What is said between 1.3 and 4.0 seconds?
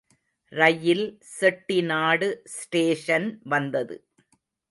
செட்டி நாடு ஸ்டேஷன் வந்தது.